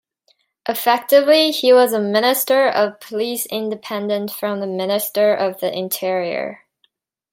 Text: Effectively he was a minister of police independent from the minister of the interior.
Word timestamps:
Effectively 0.67 1.51
he 1.51 1.71
was 1.73 1.93
a 1.93 1.99
minister 1.99 2.67
of 2.67 2.99
police 2.99 3.45
independent 3.45 4.31
from 4.31 4.59
the 4.59 4.65
minister 4.65 5.31
of 5.35 5.59
the 5.59 5.71
interior. 5.71 6.65